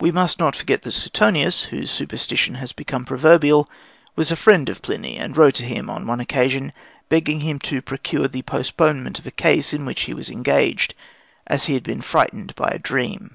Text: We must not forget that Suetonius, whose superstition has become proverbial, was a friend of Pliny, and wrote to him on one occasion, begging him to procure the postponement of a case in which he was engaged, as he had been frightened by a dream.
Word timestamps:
We 0.00 0.10
must 0.10 0.38
not 0.38 0.56
forget 0.56 0.80
that 0.84 0.92
Suetonius, 0.92 1.64
whose 1.64 1.90
superstition 1.90 2.54
has 2.54 2.72
become 2.72 3.04
proverbial, 3.04 3.68
was 4.14 4.30
a 4.30 4.34
friend 4.34 4.70
of 4.70 4.80
Pliny, 4.80 5.18
and 5.18 5.36
wrote 5.36 5.54
to 5.56 5.64
him 5.64 5.90
on 5.90 6.06
one 6.06 6.18
occasion, 6.18 6.72
begging 7.10 7.40
him 7.40 7.58
to 7.58 7.82
procure 7.82 8.26
the 8.26 8.40
postponement 8.40 9.18
of 9.18 9.26
a 9.26 9.30
case 9.30 9.74
in 9.74 9.84
which 9.84 10.04
he 10.04 10.14
was 10.14 10.30
engaged, 10.30 10.94
as 11.46 11.64
he 11.66 11.74
had 11.74 11.82
been 11.82 12.00
frightened 12.00 12.54
by 12.54 12.70
a 12.70 12.78
dream. 12.78 13.32